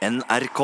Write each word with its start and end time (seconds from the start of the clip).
NRK. 0.00 0.60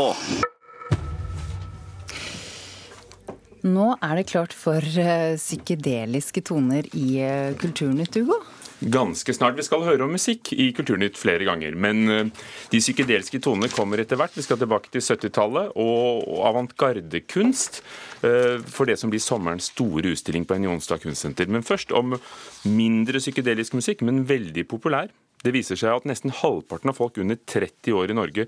Nå 3.66 3.88
er 4.00 4.14
det 4.16 4.28
klart 4.30 4.54
for 4.56 4.80
eh, 4.80 5.34
psykedeliske 5.36 6.40
toner 6.46 6.86
i 6.96 7.18
eh, 7.20 7.56
Kulturnytt, 7.60 8.16
Ugo. 8.16 8.38
Ganske 8.80 9.34
snart. 9.36 9.58
Vi 9.58 9.66
skal 9.66 9.84
høre 9.84 10.06
om 10.06 10.14
musikk 10.16 10.54
i 10.56 10.70
Kulturnytt 10.76 11.20
flere 11.20 11.44
ganger. 11.44 11.76
Men 11.76 12.00
eh, 12.08 12.46
de 12.72 12.80
psykedeliske 12.80 13.42
tonene 13.44 13.68
kommer 13.74 14.00
etter 14.00 14.16
hvert. 14.16 14.32
Vi 14.38 14.46
skal 14.46 14.62
tilbake 14.62 14.88
til 14.94 15.04
70-tallet 15.04 15.76
og 15.84 16.32
avantgardekunst. 16.52 17.82
For 18.24 18.88
det 18.88 18.96
som 18.96 19.12
blir 19.12 19.20
sommerens 19.20 19.68
store 19.68 20.14
utstilling 20.16 20.48
på 20.48 20.56
en 20.56 20.64
Jonstad 20.70 21.04
kunstsenter. 21.04 21.50
Men 21.52 21.66
først 21.66 21.92
om 21.92 22.16
mindre 22.64 23.20
psykedelisk 23.20 23.76
musikk, 23.76 24.00
men 24.06 24.24
veldig 24.30 24.64
populær. 24.72 25.12
Det 25.46 25.52
viser 25.54 25.78
seg 25.78 25.94
at 25.94 26.06
nesten 26.08 26.32
halvparten 26.34 26.90
av 26.90 26.96
folk 26.98 27.20
under 27.22 27.38
30 27.38 27.94
år 27.94 28.10
i 28.10 28.16
Norge 28.18 28.46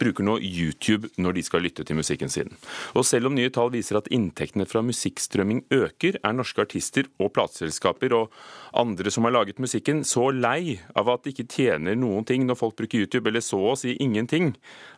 bruker 0.00 0.24
nå 0.24 0.38
YouTube 0.40 1.10
når 1.20 1.36
de 1.36 1.42
skal 1.44 1.60
lytte 1.66 1.84
til 1.84 1.98
musikken 1.98 2.32
sin. 2.32 2.54
Og 2.96 3.04
selv 3.04 3.28
om 3.28 3.36
nye 3.36 3.52
tall 3.52 3.68
viser 3.74 3.98
at 3.98 4.08
inntektene 4.14 4.64
fra 4.68 4.80
musikkstrømming 4.86 5.66
øker, 5.74 6.16
er 6.22 6.36
norske 6.36 6.64
artister 6.64 7.10
og 7.20 7.34
plateselskaper 7.36 8.14
og 8.16 8.38
andre 8.80 9.12
som 9.12 9.28
har 9.28 9.36
laget 9.36 9.60
musikken, 9.60 10.00
så 10.08 10.30
lei 10.32 10.78
av 10.96 11.12
at 11.12 11.26
de 11.26 11.34
ikke 11.34 11.50
tjener 11.52 11.98
noen 12.00 12.24
ting 12.28 12.48
når 12.48 12.60
folk 12.62 12.78
bruker 12.80 13.04
YouTube, 13.04 13.28
eller 13.28 13.44
så 13.44 13.60
å 13.74 13.76
si 13.76 13.98
ingenting, 14.00 14.54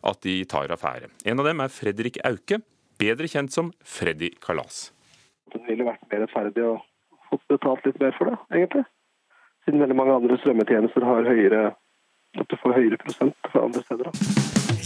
at 0.06 0.22
de 0.22 0.38
tar 0.46 0.70
affære. 0.70 1.10
En 1.27 1.42
av 1.42 1.50
dem 1.50 1.64
er 1.64 1.74
Fredrik 1.74 2.20
Auke, 2.30 2.60
bedre 3.00 3.27
kjent 3.30 3.50
som 3.50 3.74
Freddy 3.82 4.30
Kalas. 4.44 4.91
Det 5.50 5.64
ville 5.66 5.88
vært 5.88 6.06
mer 6.12 6.28
rettferdig 6.28 6.62
å 6.69 6.78
få 7.27 7.42
betalt 7.50 7.91
litt 7.91 7.98
mer 8.02 8.14
for 8.19 8.30
det, 8.30 8.38
egentlig 8.55 8.86
siden 9.70 9.84
veldig 9.87 9.98
mange 10.01 10.15
andre 10.19 10.37
strømmetjenester 10.42 11.05
har 11.06 11.29
høyere 11.30 11.60
at 12.41 12.47
du 12.51 12.56
får 12.62 12.73
høyere 12.78 12.98
prosent 13.05 13.37
fra 13.52 13.62
andre 13.66 13.83
steder. 13.87 14.09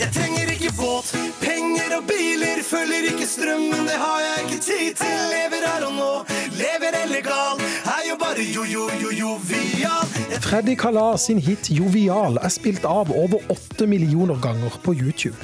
Jeg 0.02 0.11
trenger 0.16 0.52
ikke 0.55 0.73
båt, 0.77 1.09
penger 1.41 1.91
og 1.98 2.05
biler, 2.11 2.61
følger 2.73 3.09
ikke 3.12 3.28
strømmen, 3.37 3.83
det 3.89 3.97
har 4.05 4.20
jeg 4.25 4.45
ikke 4.45 4.61
tid 4.69 4.92
til. 5.00 5.19
Lever 5.33 5.64
her 5.69 5.83
og 5.89 5.95
nå, 6.00 6.12
lever 6.61 6.97
illegal, 7.00 7.64
er 7.97 8.03
jo 8.11 8.17
bare 8.25 8.45
jo-jo-jo-jovial. 8.56 10.06
Freddy 10.45 10.77
Kalas 10.84 11.28
sin 11.28 11.41
hit 11.48 11.70
'Jovial' 11.70 12.41
er 12.47 12.53
spilt 12.58 12.84
av 12.84 13.12
over 13.25 13.41
åtte 13.55 13.86
millioner 13.86 14.36
ganger 14.47 14.73
på 14.84 14.92
YouTube. 15.03 15.41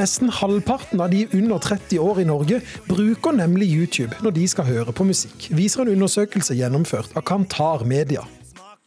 Nesten 0.00 0.30
halvparten 0.32 1.00
av 1.00 1.10
de 1.12 1.26
under 1.32 1.58
30 1.58 1.98
år 2.00 2.20
i 2.20 2.24
Norge 2.24 2.60
bruker 2.88 3.36
nemlig 3.36 3.68
YouTube 3.76 4.16
når 4.24 4.38
de 4.38 4.46
skal 4.48 4.64
høre 4.64 4.92
på 4.92 5.04
musikk, 5.04 5.50
viser 5.52 5.84
en 5.84 5.92
undersøkelse 5.96 6.56
gjennomført 6.56 7.12
av 7.16 7.28
Kantar 7.28 7.84
Media. 7.84 8.24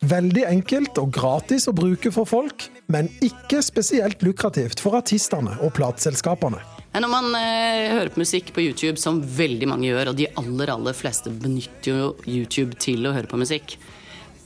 Veldig 0.03 0.43
enkelt 0.49 0.97
og 0.99 1.13
gratis 1.15 1.69
å 1.71 1.73
bruke 1.75 2.11
for 2.11 2.27
folk, 2.27 2.67
men 2.91 3.07
ikke 3.23 3.61
spesielt 3.63 4.23
lukrativt 4.25 4.81
for 4.83 4.97
artistene 4.99 5.55
og 5.63 5.71
plateselskapene. 5.77 6.59
Når 6.95 7.11
man 7.11 7.29
eh, 7.35 7.91
hører 7.91 8.11
på 8.11 8.21
musikk 8.21 8.53
på 8.55 8.63
YouTube, 8.63 8.99
som 8.99 9.21
veldig 9.23 9.67
mange 9.67 9.87
gjør, 9.87 10.11
og 10.11 10.19
de 10.19 10.29
aller, 10.39 10.71
aller 10.71 10.95
fleste 10.95 11.31
benytter 11.31 11.91
jo 11.91 12.11
YouTube 12.27 12.77
til 12.79 13.07
å 13.07 13.15
høre 13.15 13.27
på 13.31 13.39
musikk, 13.39 13.77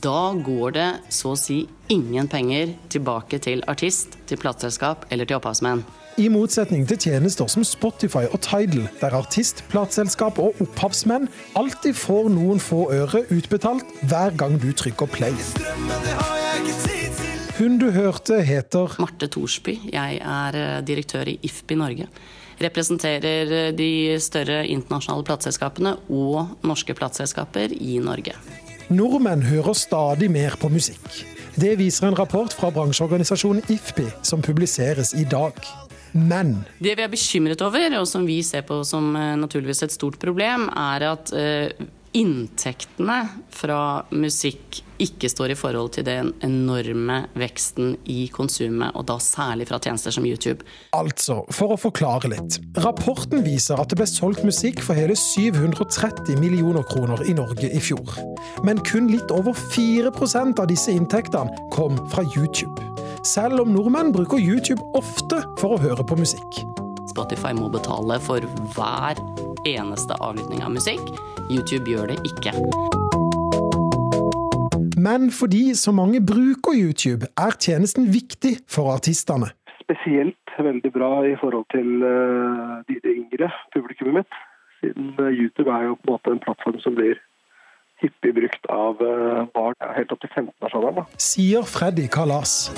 da 0.02 0.32
går 0.32 0.74
det 0.78 0.88
så 1.12 1.34
å 1.34 1.38
si 1.38 1.60
ingen 1.92 2.30
penger 2.30 2.72
tilbake 2.90 3.38
til 3.42 3.62
artist, 3.70 4.16
til 4.30 4.40
plateselskap 4.40 5.04
eller 5.12 5.28
til 5.28 5.38
opphavsmenn. 5.38 5.84
I 6.18 6.26
motsetning 6.32 6.86
til 6.90 6.98
tjenester 6.98 7.46
som 7.50 7.62
Spotify 7.66 8.24
og 8.30 8.40
Tidal, 8.42 8.88
der 9.00 9.14
artist, 9.14 9.62
plateselskap 9.70 10.40
og 10.42 10.58
opphavsmenn 10.62 11.28
alltid 11.58 11.94
får 11.94 12.30
noen 12.34 12.58
få 12.62 12.88
øre 12.94 13.22
utbetalt 13.30 13.86
hver 14.10 14.34
gang 14.38 14.58
du 14.60 14.72
trykker 14.74 15.10
play. 15.12 15.34
Hun 17.60 17.76
du 17.78 17.90
hørte, 17.94 18.40
heter 18.42 18.96
Marte 18.98 19.28
Thorsby. 19.28 19.76
Jeg 19.92 20.20
er 20.24 20.56
eh, 20.56 20.78
direktør 20.80 21.28
i 21.28 21.36
IFPI 21.44 21.76
Norge. 21.76 22.06
Representerer 22.60 23.52
eh, 23.58 23.72
de 23.76 24.16
større 24.22 24.62
internasjonale 24.66 25.26
plateselskapene 25.28 25.92
og 26.08 26.56
norske 26.66 26.96
plateselskaper 26.96 27.76
i 27.76 27.98
Norge. 28.02 28.34
Nordmenn 28.88 29.44
hører 29.44 29.76
stadig 29.76 30.30
mer 30.32 30.56
på 30.58 30.72
musikk. 30.72 31.04
Det 31.60 31.76
viser 31.78 32.08
en 32.08 32.16
rapport 32.18 32.52
fra 32.56 32.72
bransjeorganisasjonen 32.72 33.68
IFPI, 33.68 34.08
som 34.24 34.42
publiseres 34.42 35.12
i 35.14 35.26
dag. 35.28 35.60
Men 36.12 36.60
Det 36.78 36.96
vi 36.96 37.04
er 37.04 37.12
bekymret 37.12 37.62
over, 37.64 38.00
og 38.00 38.08
som 38.08 38.26
vi 38.26 38.40
ser 38.46 38.66
på 38.66 38.82
som 38.86 39.14
eh, 39.16 39.36
naturligvis 39.38 39.84
et 39.86 39.94
stort 39.94 40.18
problem, 40.22 40.68
er 40.74 41.06
at 41.12 41.32
uh, 41.34 41.88
inntektene 42.16 43.20
fra 43.54 44.02
musikk 44.10 44.80
ikke 45.00 45.30
står 45.30 45.54
i 45.54 45.56
forhold 45.56 45.92
til 45.94 46.04
den 46.04 46.32
enorme 46.44 47.22
veksten 47.38 47.94
i 48.10 48.26
konsumet, 48.34 48.90
og 48.98 49.06
da 49.08 49.16
særlig 49.22 49.68
fra 49.70 49.78
tjenester 49.80 50.12
som 50.12 50.26
YouTube. 50.26 50.66
Altså, 50.96 51.40
for 51.54 51.72
å 51.72 51.78
forklare 51.80 52.32
litt. 52.34 52.58
Rapporten 52.82 53.44
viser 53.46 53.80
at 53.80 53.92
det 53.92 54.00
ble 54.00 54.08
solgt 54.10 54.44
musikk 54.44 54.82
for 54.84 54.98
hele 54.98 55.16
730 55.16 56.36
millioner 56.42 56.84
kroner 56.90 57.22
i 57.24 57.36
Norge 57.38 57.70
i 57.70 57.80
fjor. 57.80 58.18
Men 58.66 58.82
kun 58.84 59.08
litt 59.14 59.32
over 59.32 59.56
4% 59.56 60.60
av 60.60 60.68
disse 60.68 60.92
inntektene 60.92 61.70
kom 61.72 61.96
fra 62.12 62.26
YouTube 62.34 62.90
selv 63.26 63.60
om 63.64 63.72
nordmenn 63.74 64.12
bruker 64.14 64.40
YouTube 64.40 64.84
ofte 64.98 65.42
for 65.60 65.76
å 65.76 65.80
høre 65.80 66.04
på 66.06 66.16
musikk. 66.18 66.62
Spotify 67.10 67.52
må 67.56 67.68
betale 67.72 68.16
for 68.22 68.44
hver 68.74 69.20
eneste 69.68 70.16
avlytting 70.22 70.62
av 70.64 70.72
musikk. 70.76 71.02
YouTube 71.50 71.90
gjør 71.90 72.12
det 72.12 72.18
ikke. 72.30 72.54
Men 75.00 75.30
fordi 75.32 75.74
så 75.74 75.92
mange 75.96 76.20
bruker 76.20 76.76
YouTube, 76.76 77.28
er 77.36 77.56
tjenesten 77.56 78.10
viktig 78.12 78.58
for 78.68 78.92
artistene. 78.94 79.48
Spesielt 79.80 80.36
veldig 80.60 80.92
bra 80.92 81.10
i 81.26 81.34
forhold 81.40 81.66
til 81.74 82.04
uh, 82.04 82.80
de 82.88 83.00
yngre 83.16 83.48
publikummet 83.74 84.20
mitt. 84.20 84.38
Siden 84.80 85.14
uh, 85.18 85.32
YouTube 85.32 85.72
er 85.72 85.88
jo 85.88 85.96
på 85.96 86.06
en 86.06 86.12
måte 86.14 86.34
en 86.34 86.42
plattform 86.44 86.78
som 86.84 86.96
blir 86.98 87.18
hyppig 88.00 88.34
brukt 88.36 88.70
av 88.72 89.00
barn 89.00 89.70
barn 89.80 89.96
helt 89.96 90.14
opp 90.14 90.22
til 90.24 90.32
15-årsalderen. 90.34 91.08
Sier 91.20 91.66
Freddy 91.68 92.08
Kalas. 92.10 92.70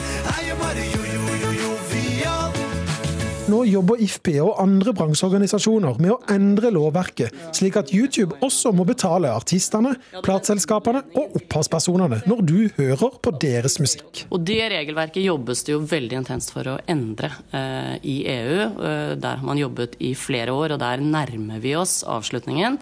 Nå 3.53 3.59
jobber 3.67 4.01
IFPI 4.01 4.37
og 4.41 4.55
andre 4.63 4.95
bransjeorganisasjoner 4.97 5.99
med 6.01 6.13
å 6.15 6.21
endre 6.33 6.71
lovverket, 6.73 7.35
slik 7.53 7.77
at 7.77 7.91
YouTube 7.93 8.39
også 8.41 8.71
må 8.73 8.87
betale 8.89 9.29
artistene, 9.35 9.97
plateselskapene 10.25 11.03
og 11.19 11.37
opphavspersonene 11.41 12.23
når 12.31 12.43
du 12.49 12.57
hører 12.79 13.19
på 13.21 13.35
deres 13.43 13.77
musikk. 13.83 14.25
Og 14.31 14.47
Det 14.47 14.61
regelverket 14.73 15.27
jobbes 15.27 15.67
det 15.67 15.75
jo 15.75 15.83
veldig 15.91 16.23
intenst 16.23 16.55
for 16.55 16.71
å 16.71 16.79
endre 16.89 17.33
eh, 17.51 17.95
i 18.09 18.17
EU. 18.31 18.59
Eh, 18.63 19.15
der 19.21 19.43
har 19.43 19.45
man 19.45 19.61
jobbet 19.61 19.99
i 20.01 20.15
flere 20.17 20.55
år, 20.55 20.77
og 20.77 20.85
der 20.87 21.03
nærmer 21.05 21.61
vi 21.61 21.75
oss 21.77 22.01
avslutningen. 22.09 22.79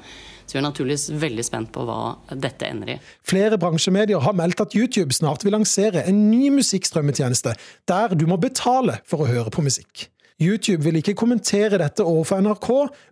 Så 0.51 0.57
vi 0.57 0.65
er 0.65 0.67
naturligvis 0.67 1.05
veldig 1.23 1.43
spent 1.47 1.69
på 1.71 1.85
hva 1.87 2.17
dette 2.35 2.67
ender 2.67 2.97
i. 2.97 3.01
Flere 3.23 3.55
bransjemedier 3.63 4.19
har 4.19 4.35
meldt 4.35 4.65
at 4.65 4.75
YouTube 4.75 5.15
snart 5.15 5.45
vil 5.47 5.55
lansere 5.55 6.03
en 6.11 6.25
ny 6.27 6.49
musikkstrømmetjeneste, 6.57 7.53
der 7.87 8.17
du 8.19 8.27
må 8.27 8.41
betale 8.43 8.99
for 9.07 9.23
å 9.23 9.29
høre 9.31 9.55
på 9.55 9.63
musikk. 9.63 10.09
YouTube 10.43 10.83
vil 10.83 10.99
ikke 10.99 11.15
kommentere 11.15 11.79
dette 11.79 12.03
overfor 12.03 12.43
NRK, 12.43 12.69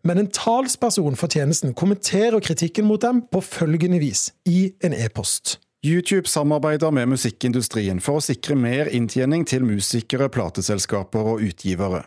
men 0.08 0.24
en 0.24 0.30
talsperson 0.34 1.14
for 1.20 1.30
tjenesten 1.30 1.76
kommenterer 1.78 2.42
kritikken 2.42 2.88
mot 2.90 3.06
dem 3.06 3.22
på 3.30 3.44
følgende 3.44 4.02
vis 4.02 4.32
i 4.48 4.72
en 4.82 4.96
e-post. 4.96 5.60
YouTube 5.86 6.26
samarbeider 6.26 6.90
med 6.90 7.12
musikkindustrien 7.12 8.00
for 8.02 8.18
å 8.18 8.24
sikre 8.24 8.58
mer 8.58 8.90
inntjening 8.90 9.46
til 9.46 9.62
musikere, 9.62 10.26
plateselskaper 10.26 11.36
og 11.36 11.44
utgivere. 11.52 12.02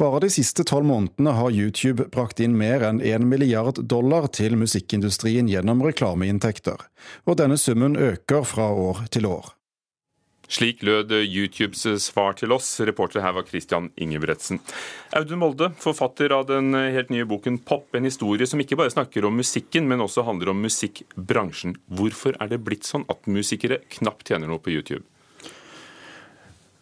Bare 0.00 0.22
de 0.24 0.30
siste 0.32 0.66
tolv 0.68 0.88
månedene 0.88 1.34
har 1.38 1.54
YouTube 1.54 2.08
brakt 2.14 2.42
inn 2.42 2.56
mer 2.58 2.84
enn 2.88 3.00
én 3.00 3.26
milliard 3.30 3.82
dollar 3.88 4.28
til 4.34 4.58
musikkindustrien 4.60 5.50
gjennom 5.50 5.82
reklameinntekter, 5.86 6.78
og 7.26 7.40
denne 7.40 7.58
summen 7.60 7.96
øker 7.96 8.46
fra 8.48 8.70
år 8.72 9.06
til 9.14 9.28
år. 9.30 9.52
Slik 10.52 10.82
lød 10.84 11.14
YouTubes 11.24 11.86
svar 12.04 12.34
til 12.36 12.52
oss. 12.52 12.74
Reporter 12.84 13.22
her 13.24 13.32
var 13.32 13.46
Christian 13.48 13.86
Ingebretsen. 13.96 14.58
Audun 15.16 15.40
Molde, 15.40 15.70
forfatter 15.80 16.34
av 16.36 16.44
den 16.50 16.74
helt 16.76 17.08
nye 17.14 17.24
boken 17.24 17.56
Pop, 17.64 17.86
en 17.96 18.04
historie 18.04 18.44
som 18.48 18.60
ikke 18.60 18.76
bare 18.76 18.92
snakker 18.92 19.24
om 19.24 19.38
musikken, 19.40 19.88
men 19.88 20.04
også 20.04 20.26
handler 20.26 20.52
om 20.52 20.60
musikkbransjen. 20.60 21.78
Hvorfor 21.88 22.36
er 22.36 22.52
det 22.52 22.60
blitt 22.66 22.84
sånn 22.84 23.08
at 23.08 23.24
musikere 23.32 23.80
knapt 23.96 24.28
tjener 24.28 24.52
noe 24.52 24.60
på 24.60 24.74
YouTube? 24.74 25.06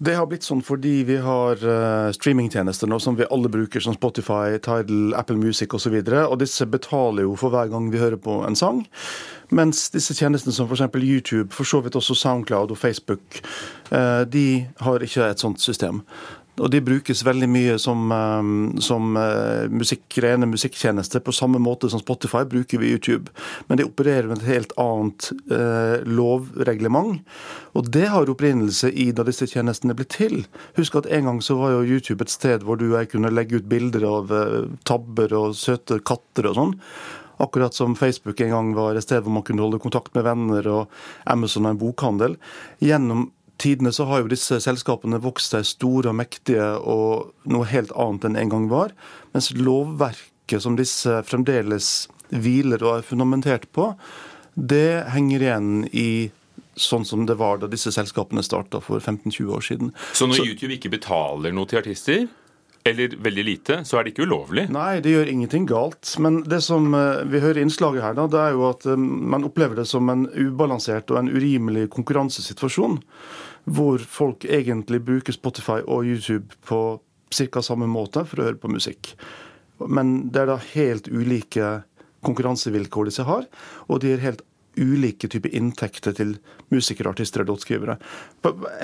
Det 0.01 0.15
har 0.17 0.25
blitt 0.31 0.47
sånn 0.47 0.63
fordi 0.65 1.03
vi 1.05 1.19
har 1.21 1.61
uh, 1.61 2.09
streamingtjenester 2.17 2.89
nå 2.89 2.97
som 3.05 3.19
vi 3.19 3.27
alle 3.29 3.51
bruker, 3.53 3.83
som 3.85 3.93
Spotify, 3.93 4.57
Tidal, 4.65 5.13
Apple 5.19 5.37
Music 5.37 5.75
osv. 5.77 5.99
Og, 5.99 6.09
så 6.09 6.23
og 6.25 6.39
disse 6.41 6.67
betaler 6.73 7.27
jo 7.27 7.35
for 7.37 7.53
hver 7.53 7.69
gang 7.69 7.91
vi 7.93 8.01
hører 8.01 8.17
på 8.17 8.39
en 8.47 8.57
sang. 8.57 8.81
Mens 9.53 9.91
disse 9.93 10.17
tjenestene 10.17 10.57
som 10.57 10.71
f.eks. 10.71 10.87
YouTube, 10.97 11.53
for 11.53 11.69
så 11.69 11.83
vidt 11.85 11.99
også 12.01 12.17
Soundcloud 12.17 12.73
og 12.73 12.81
Facebook, 12.81 13.43
uh, 13.93 14.25
de 14.25 14.65
har 14.81 15.05
ikke 15.05 15.29
et 15.35 15.45
sånt 15.45 15.61
system. 15.61 16.01
Og 16.61 16.71
de 16.73 16.83
brukes 16.85 17.25
veldig 17.25 17.49
mye 17.49 17.77
som, 17.81 18.13
som 18.85 19.15
musikk, 19.73 20.19
rene 20.21 20.49
musikktjenester, 20.51 21.23
på 21.25 21.33
samme 21.33 21.61
måte 21.63 21.89
som 21.89 22.03
Spotify 22.03 22.45
bruker 22.49 22.83
vi 22.83 22.91
YouTube. 22.93 23.33
Men 23.69 23.81
de 23.81 23.87
opererer 23.89 24.29
med 24.29 24.41
et 24.43 24.51
helt 24.51 24.75
annet 24.81 25.31
eh, 25.53 26.05
lovreglement. 26.05 27.21
Og 27.79 27.89
det 27.95 28.09
har 28.13 28.31
opprinnelse 28.31 28.91
i 28.93 29.11
da 29.15 29.25
disse 29.27 29.49
tjenestene 29.51 29.97
ble 29.97 30.07
til. 30.11 30.43
Husk 30.79 31.01
at 31.01 31.09
en 31.11 31.31
gang 31.31 31.41
så 31.45 31.57
var 31.61 31.77
jo 31.77 31.97
YouTube 31.97 32.25
et 32.25 32.33
sted 32.33 32.67
hvor 32.67 32.81
du 32.81 32.91
og 32.91 32.99
jeg 33.01 33.15
kunne 33.15 33.33
legge 33.35 33.61
ut 33.61 33.71
bilder 33.71 34.07
av 34.09 34.35
eh, 34.35 34.69
tabber 34.89 35.35
og 35.39 35.57
søte 35.59 36.01
katter 36.05 36.51
og 36.51 36.59
sånn. 36.59 36.77
Akkurat 37.41 37.75
som 37.75 37.97
Facebook 37.97 38.41
en 38.45 38.53
gang 38.53 38.73
var 38.77 38.99
et 38.99 39.07
sted 39.07 39.23
hvor 39.25 39.33
man 39.33 39.45
kunne 39.47 39.65
holde 39.65 39.81
kontakt 39.81 40.13
med 40.13 40.27
venner, 40.27 40.67
og 40.69 40.91
Amazon 41.25 41.65
er 41.65 41.73
en 41.73 41.81
bokhandel. 41.81 42.37
Gjennom 42.85 43.31
tidene 43.61 43.93
så 43.95 44.07
har 44.09 44.23
jo 44.23 44.33
disse 44.33 44.61
selskapene 44.65 45.21
vokst 45.23 45.55
seg 45.55 45.69
store 45.69 46.13
og 46.13 46.19
mektige 46.19 46.67
og 46.81 47.31
noe 47.51 47.69
helt 47.71 47.93
annet 47.99 48.27
enn 48.29 48.41
en 48.41 48.53
gang 48.55 48.67
var. 48.73 48.95
Mens 49.35 49.53
lovverket 49.57 50.65
som 50.65 50.79
disse 50.79 51.21
fremdeles 51.29 52.09
hviler 52.31 52.83
og 52.85 52.99
er 52.99 53.07
fundamentert 53.07 53.69
på, 53.77 53.93
det 54.55 55.07
henger 55.15 55.47
igjen 55.47 55.73
i 55.93 56.11
sånn 56.81 57.05
som 57.05 57.27
det 57.29 57.37
var 57.41 57.61
da 57.61 57.69
disse 57.71 57.93
selskapene 57.93 58.43
starta 58.47 58.81
for 58.83 59.03
15-20 59.03 59.55
år 59.57 59.65
siden. 59.67 59.95
Så 60.17 60.29
når 60.29 60.41
så, 60.41 60.47
YouTube 60.49 60.77
ikke 60.77 60.93
betaler 60.93 61.55
noe 61.55 61.69
til 61.69 61.81
artister, 61.83 62.29
eller 62.85 63.17
veldig 63.21 63.45
lite, 63.45 63.81
så 63.85 63.99
er 63.99 64.05
det 64.05 64.15
ikke 64.15 64.25
ulovlig? 64.29 64.65
Nei, 64.73 65.01
det 65.05 65.13
gjør 65.13 65.31
ingenting 65.33 65.67
galt. 65.69 66.15
Men 66.23 66.41
det 66.49 66.63
som 66.65 66.95
eh, 66.97 67.23
vi 67.29 67.43
hører 67.43 67.61
i 67.61 67.65
innslaget 67.67 68.05
her, 68.05 68.17
da, 68.17 68.27
det 68.31 68.41
er 68.41 68.57
jo 68.57 68.65
at 68.71 68.87
eh, 68.89 68.97
man 68.97 69.45
opplever 69.49 69.77
det 69.81 69.87
som 69.91 70.09
en 70.13 70.25
ubalansert 70.33 71.13
og 71.13 71.21
en 71.21 71.31
urimelig 71.33 71.91
konkurransesituasjon. 71.93 73.01
Hvor 73.71 74.01
folk 74.09 74.47
egentlig 74.49 75.03
bruker 75.05 75.37
Spotify 75.37 75.83
og 75.85 76.09
YouTube 76.09 76.57
på 76.67 76.81
ca. 77.31 77.63
samme 77.63 77.87
måte 77.91 78.25
for 78.27 78.41
å 78.41 78.49
høre 78.49 78.61
på 78.63 78.73
musikk. 78.73 79.13
Men 79.85 80.31
det 80.33 80.43
er 80.43 80.53
da 80.55 80.59
helt 80.73 81.09
ulike 81.13 81.81
konkurransevilkår 82.25 83.09
disse 83.09 83.25
har, 83.25 83.47
og 83.89 84.01
de 84.03 84.13
er 84.13 84.25
helt 84.25 84.43
ulike 84.79 85.29
typer 85.31 85.53
inntekter 85.57 86.15
til 86.17 86.37
musikere, 86.71 87.11
artister 87.11 87.45
og 87.45 87.55
låtskrivere. 87.55 87.97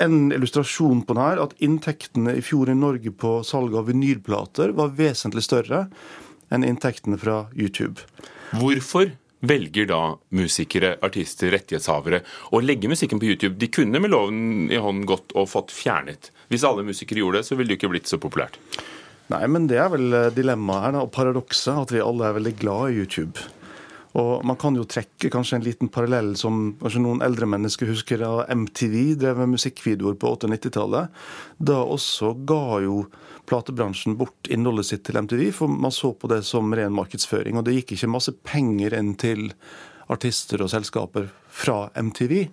En 0.03 0.31
illustrasjon 0.35 1.03
på 1.07 1.15
det 1.17 1.27
her, 1.27 1.43
at 1.43 1.55
inntektene 1.63 2.35
i 2.37 2.43
fjor 2.45 2.71
i 2.71 2.77
Norge 2.77 3.13
på 3.15 3.37
salg 3.47 3.77
av 3.77 3.87
vinylplater 3.91 4.75
var 4.77 4.95
vesentlig 4.97 5.45
større 5.47 5.85
enn 6.53 6.65
inntektene 6.67 7.19
fra 7.19 7.45
YouTube. 7.55 8.03
Hvorfor 8.57 9.11
velger 9.47 9.85
da 9.89 10.01
musikere, 10.33 10.95
artister, 11.05 11.51
rettighetshavere 11.53 12.23
å 12.55 12.61
legge 12.63 12.89
musikken 12.89 13.21
på 13.21 13.29
YouTube? 13.29 13.57
De 13.59 13.69
kunne 13.71 14.01
med 14.01 14.11
loven 14.11 14.69
i 14.71 14.79
hånden 14.81 15.07
gått 15.07 15.35
og 15.37 15.49
fått 15.51 15.73
fjernet. 15.75 16.31
Hvis 16.51 16.65
alle 16.67 16.85
musikere 16.87 17.21
gjorde 17.21 17.43
det, 17.43 17.49
så 17.49 17.57
ville 17.57 17.73
det 17.73 17.79
ikke 17.79 17.91
blitt 17.91 18.09
så 18.09 18.19
populært. 18.21 18.59
Nei, 19.27 19.43
men 19.51 19.67
det 19.67 19.79
er 19.83 19.91
vel 19.91 20.15
dilemmaet 20.31 20.85
her, 20.85 20.95
da, 20.95 21.03
og 21.03 21.11
paradokset, 21.15 21.75
at 21.75 21.91
vi 21.91 22.03
alle 22.03 22.29
er 22.29 22.37
veldig 22.39 22.55
glad 22.61 22.93
i 22.93 23.01
YouTube. 23.03 23.43
Og 24.17 24.45
Man 24.45 24.57
kan 24.57 24.75
jo 24.77 24.85
trekke 24.89 25.29
kanskje 25.29 25.59
en 25.59 25.65
liten 25.65 25.89
parallell 25.93 26.31
som 26.39 26.71
kanskje 26.81 27.03
noen 27.03 27.21
eldre 27.25 27.45
mennesker 27.49 27.89
husker 27.91 28.23
da 28.23 28.47
MTV 28.49 29.13
drev 29.21 29.43
med 29.43 29.53
musikkvideoer 29.53 30.17
på 30.17 30.31
80-90-tallet. 30.39 31.11
Da 31.61 31.77
også 31.83 32.33
ga 32.49 32.79
jo 32.85 33.03
platebransjen 33.47 34.17
bort 34.19 34.49
innholdet 34.51 34.89
sitt 34.89 35.05
til 35.07 35.19
MTV, 35.21 35.51
for 35.55 35.71
man 35.71 35.93
så 35.93 36.11
på 36.17 36.29
det 36.31 36.41
som 36.49 36.73
ren 36.73 36.95
markedsføring. 36.97 37.59
Og 37.59 37.67
det 37.67 37.77
gikk 37.77 37.93
ikke 37.95 38.11
masse 38.15 38.33
penger 38.47 38.97
inn 38.97 39.13
til 39.21 39.51
artister 40.11 40.63
og 40.63 40.71
selskaper 40.71 41.29
fra 41.51 41.87
MTV. 41.95 42.47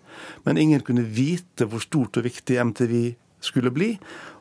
Men 0.44 0.60
ingen 0.60 0.84
kunne 0.84 1.06
vite 1.06 1.68
hvor 1.70 1.82
stort 1.82 2.20
og 2.20 2.26
viktig 2.28 2.60
MTV 2.60 2.94
skulle 3.44 3.72
bli. 3.74 3.94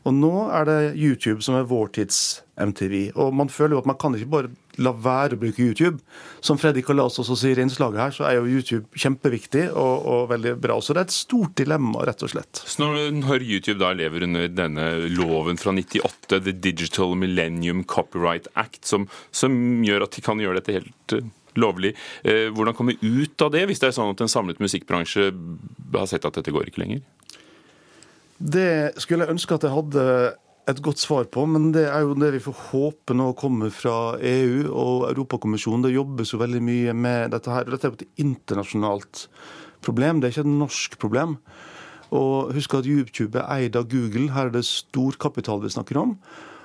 Og 0.04 0.16
nå 0.16 0.32
er 0.52 0.68
det 0.68 0.80
YouTube 1.00 1.44
som 1.46 1.56
er 1.56 1.68
vår 1.68 1.94
tids 1.96 2.18
MTV. 2.60 3.14
Og 3.20 3.32
man 3.36 3.50
føler 3.52 3.78
jo 3.78 3.82
at 3.84 3.88
man 3.88 3.98
kan 4.00 4.16
ikke 4.18 4.32
bare 4.34 4.52
la 4.82 4.92
være 4.98 5.38
å 5.38 5.40
bruke 5.40 5.64
YouTube. 5.64 6.02
Som 6.44 6.60
Freddy 6.60 6.84
Kalas 6.86 7.20
også 7.22 7.38
sier 7.40 7.60
i 7.60 7.64
innslaget 7.64 8.02
her, 8.02 8.16
så 8.16 8.26
er 8.28 8.38
jo 8.38 8.50
YouTube 8.50 9.00
kjempeviktig 9.00 9.70
og, 9.70 9.94
og, 10.02 10.26
veldig 10.34 10.56
bra. 10.64 10.80
Så 10.82 10.96
det 10.96 11.04
er 11.04 11.08
et 11.08 11.16
stort 11.16 11.56
dilemma, 11.60 12.04
rett 12.10 12.26
og 12.26 12.34
slett. 12.34 12.64
Så 12.68 12.84
når 12.84 13.46
YouTube 13.48 13.80
da 13.82 13.94
lever 13.96 14.28
under 14.28 14.50
denne 14.52 14.90
loven 15.14 15.62
fra 15.62 15.76
98, 15.76 16.34
The 16.36 16.56
Digital 16.58 17.16
Millennium 17.20 17.86
Copyright 17.88 18.52
Act, 18.60 18.84
som, 18.90 19.08
som 19.32 19.56
gjør 19.86 20.08
at 20.08 20.18
de 20.18 20.26
kan 20.26 20.42
gjøre 20.42 20.60
dette 20.60 20.78
helt 20.82 21.16
uh, 21.16 21.32
lovlig, 21.60 21.94
uh, 22.28 22.50
hvordan 22.52 22.76
komme 22.76 22.98
ut 23.00 23.46
av 23.46 23.56
det, 23.56 23.68
hvis 23.70 23.84
det 23.84 23.92
er 23.92 23.98
sånn 24.02 24.12
at 24.12 24.26
en 24.26 24.36
samlet 24.36 24.62
musikkbransje 24.64 25.32
har 25.94 26.10
sett 26.12 26.28
at 26.28 26.42
dette 26.42 26.54
går 26.54 26.74
ikke 26.74 26.84
lenger? 26.84 27.06
Det 28.44 29.00
skulle 29.00 29.24
jeg 29.24 29.32
ønske 29.32 29.56
at 29.56 29.64
jeg 29.64 29.72
hadde 29.72 30.06
et 30.68 30.80
godt 30.84 31.00
svar 31.00 31.28
på, 31.32 31.46
men 31.48 31.72
det 31.76 31.86
er 31.88 32.04
jo 32.04 32.16
det 32.16 32.34
vi 32.38 32.42
får 32.44 32.56
håpe 32.72 33.16
nå 33.16 33.30
kommer 33.40 33.72
fra 33.72 34.16
EU 34.20 34.68
og 34.68 35.06
Europakommisjonen. 35.10 35.86
Det 35.86 35.94
jobbes 35.94 36.34
jo 36.34 36.40
veldig 36.42 36.62
mye 36.64 36.96
med 36.96 37.32
dette 37.36 37.52
her. 37.52 37.68
Dette 37.68 37.88
er 37.88 37.94
jo 37.94 38.00
et 38.00 38.24
internasjonalt 38.24 39.26
problem, 39.84 40.20
det 40.20 40.30
er 40.30 40.36
ikke 40.36 40.46
et 40.48 40.60
norsk 40.60 40.98
problem. 41.00 41.38
Og 42.16 42.52
husk 42.56 42.76
at 42.78 42.88
YouTube 42.88 43.40
er 43.40 43.48
eid 43.56 43.80
av 43.80 43.88
Google. 43.92 44.30
Her 44.36 44.52
er 44.52 44.56
det 44.58 44.68
storkapital 44.68 45.64
vi 45.64 45.72
snakker 45.74 46.00
om. 46.04 46.18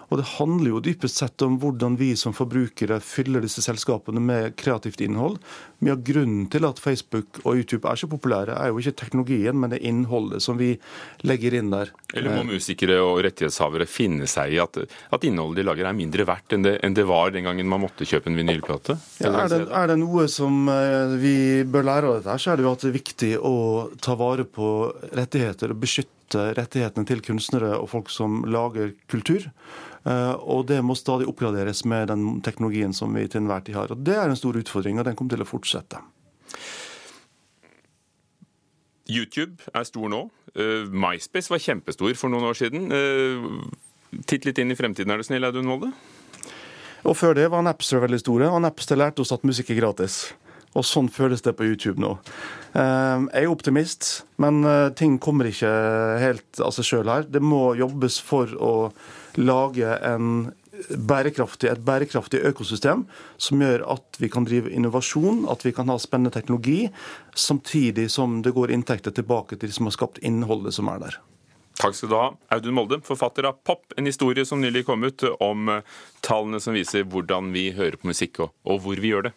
Og 0.09 0.21
det 0.21 0.29
handler 0.39 0.71
jo 0.73 0.83
dypest 0.85 1.21
sett 1.21 1.43
om 1.45 1.59
hvordan 1.61 1.99
vi 2.01 2.15
som 2.17 2.35
forbrukere 2.37 2.97
fyller 3.05 3.45
disse 3.45 3.63
selskapene 3.65 4.23
med 4.25 4.57
kreativt 4.61 5.03
innhold. 5.05 5.37
Mye 5.85 5.95
av 5.95 6.03
grunnen 6.07 6.47
til 6.51 6.65
at 6.69 6.81
Facebook 6.81 7.43
og 7.45 7.61
YouTube 7.61 7.89
er 7.91 8.01
så 8.01 8.09
populære, 8.11 8.57
er 8.57 8.73
jo 8.73 8.81
ikke 8.81 8.97
teknologien, 9.03 9.59
men 9.61 9.75
det 9.75 9.83
innholdet 9.87 10.43
som 10.43 10.59
vi 10.61 10.73
legger 11.29 11.59
inn 11.61 11.71
der. 11.75 11.93
Eller 12.17 12.39
må 12.39 12.43
eh. 12.47 12.55
musikere 12.57 12.99
og 13.05 13.21
rettighetshavere 13.27 13.89
finne 13.89 14.29
seg 14.31 14.57
i 14.57 14.61
at, 14.65 14.81
at 14.89 15.29
innholdet 15.29 15.63
de 15.63 15.69
lager 15.69 15.91
er 15.91 15.97
mindre 15.97 16.27
verdt 16.29 16.57
enn 16.57 16.65
det, 16.65 16.79
enn 16.87 16.97
det, 16.97 17.07
var 17.09 17.33
den 17.35 17.47
gangen 17.49 17.69
man 17.69 17.85
måtte 17.85 18.09
kjøpe 18.09 18.33
en 18.33 18.39
vinylplate? 18.39 18.97
Ja, 19.23 19.33
er, 19.45 19.53
det, 19.53 19.63
er 19.69 19.93
det 19.93 20.01
noe 20.01 20.29
som 20.33 20.69
eh, 20.73 21.17
vi 21.21 21.39
bør 21.69 21.89
lære 21.93 22.11
av 22.11 22.21
dette, 22.21 22.39
så 22.41 22.53
er 22.53 22.59
det 22.61 22.67
jo 22.67 22.73
at 22.73 22.85
det 22.85 22.91
er 22.91 23.01
viktig 23.01 23.33
å 23.45 23.57
ta 24.03 24.17
vare 24.19 24.49
på 24.49 24.71
rettigheter 25.13 25.77
og 25.77 25.85
beskytte 25.85 26.18
rettighetene 26.35 27.07
til 27.09 27.23
kunstnere 27.25 27.77
og 27.79 27.89
folk 27.93 28.11
som 28.13 28.43
lager 28.49 28.93
kultur. 29.11 29.49
Eh, 30.09 30.35
og 30.39 30.67
det 30.69 30.81
må 30.85 30.97
stadig 30.99 31.29
oppgraderes 31.29 31.85
med 31.89 32.09
den 32.13 32.41
teknologien 32.45 32.95
som 32.97 33.15
vi 33.15 33.27
til 33.29 33.43
enhver 33.43 33.65
tid 33.65 33.79
har. 33.79 33.93
Og 33.93 34.05
Det 34.05 34.17
er 34.17 34.29
en 34.29 34.37
stor 34.37 34.57
utfordring, 34.57 34.99
og 34.99 35.05
den 35.05 35.17
kommer 35.17 35.37
til 35.37 35.45
å 35.45 35.49
fortsette. 35.49 36.01
YouTube 39.09 39.65
er 39.75 39.85
stor 39.89 40.09
nå. 40.13 40.27
Uh, 40.53 40.85
MySpace 40.93 41.49
var 41.49 41.63
kjempestor 41.65 42.13
for 42.19 42.29
noen 42.29 42.45
år 42.51 42.59
siden. 42.59 42.91
Uh, 42.93 44.21
titt 44.29 44.45
litt 44.45 44.59
inn 44.61 44.73
i 44.73 44.77
fremtiden, 44.77 45.11
er 45.11 45.17
du 45.17 45.25
snill, 45.25 45.47
Audun 45.49 45.69
Molde? 45.69 45.93
Og 47.09 47.17
Før 47.17 47.33
det 47.39 47.47
var 47.49 47.65
Napster 47.65 48.03
veldig 48.03 48.21
store, 48.21 48.51
og 48.53 48.61
Napster 48.61 49.01
lærte 49.01 49.25
oss 49.25 49.33
at 49.33 49.47
musikk 49.49 49.71
er 49.73 49.81
gratis. 49.81 50.35
Og 50.77 50.85
sånn 50.85 51.09
føles 51.11 51.43
det 51.43 51.55
på 51.59 51.67
YouTube 51.67 52.01
nå. 52.03 52.17
Uh, 52.75 53.25
jeg 53.33 53.47
er 53.47 53.51
optimist, 53.53 54.09
men 54.43 54.61
ting 54.99 55.17
kommer 55.23 55.49
ikke 55.49 55.71
helt 56.23 56.61
av 56.63 56.75
seg 56.77 56.91
sjøl 56.91 57.11
her. 57.11 57.29
Det 57.29 57.43
må 57.43 57.73
jobbes 57.79 58.21
for 58.23 58.53
å 58.61 58.75
lage 59.39 59.97
en 60.05 60.51
bærekraftig, 60.89 61.71
et 61.71 61.85
bærekraftig 61.85 62.41
økosystem 62.47 63.05
som 63.41 63.63
gjør 63.63 63.85
at 63.95 64.19
vi 64.23 64.31
kan 64.33 64.47
drive 64.49 64.71
innovasjon, 64.71 65.45
at 65.51 65.65
vi 65.67 65.73
kan 65.75 65.91
ha 65.91 65.99
spennende 66.01 66.35
teknologi, 66.35 66.89
samtidig 67.35 68.09
som 68.15 68.41
det 68.43 68.55
går 68.57 68.73
inntekter 68.75 69.15
tilbake 69.15 69.57
til 69.59 69.71
de 69.71 69.75
som 69.75 69.89
har 69.89 69.97
skapt 69.97 70.23
innholdet 70.23 70.77
som 70.77 70.91
er 70.93 71.03
der. 71.03 71.19
Takk 71.79 71.95
skal 71.95 72.11
du 72.11 72.17
ha, 72.19 72.29
Audun 72.55 72.75
Molde, 72.75 72.99
forfatter 73.07 73.47
av 73.47 73.61
Pop, 73.67 73.93
en 73.97 74.09
historie 74.09 74.47
som 74.47 74.63
nylig 74.63 74.85
kom 74.89 75.05
ut 75.07 75.23
om 75.39 75.69
eh, 75.71 75.99
tallene 76.27 76.59
som 76.63 76.75
viser 76.75 77.07
hvordan 77.07 77.53
vi 77.55 77.69
hører 77.77 78.01
på 78.01 78.11
musikk, 78.11 78.43
og 78.43 78.81
hvor 78.83 78.99
vi 78.99 79.13
gjør 79.13 79.29
det. 79.29 79.37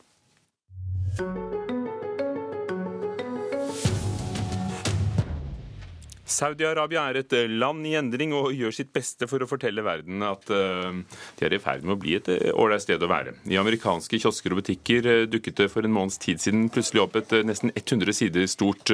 Saudi-Arabia 6.31 7.03
er 7.09 7.19
et 7.19 7.33
eh, 7.35 7.49
land 7.51 7.85
i 7.85 7.93
endring 7.99 8.33
og 8.35 8.53
gjør 8.55 8.73
sitt 8.73 8.91
beste 8.95 9.27
for 9.29 9.43
å 9.43 9.49
fortelle 9.49 9.83
verden 9.85 10.23
at 10.25 10.49
eh, 10.53 11.01
de 11.37 11.47
er 11.47 11.55
i 11.55 11.61
ferd 11.61 11.85
med 11.85 11.95
å 11.97 12.01
bli 12.01 12.15
et 12.17 12.29
eh, 12.31 12.49
ålreit 12.55 12.85
sted 12.85 13.03
å 13.03 13.09
være. 13.11 13.35
I 13.51 13.59
amerikanske 13.61 14.19
kiosker 14.21 14.55
og 14.55 14.61
butikker 14.61 15.09
dukket 15.29 15.59
det 15.61 15.69
for 15.73 15.85
en 15.85 15.93
måneds 15.95 16.21
tid 16.21 16.41
siden 16.41 16.69
plutselig 16.73 17.03
opp 17.03 17.19
et 17.19 17.35
nesten 17.47 17.73
100 17.75 18.17
sider 18.17 18.47
stort 18.49 18.93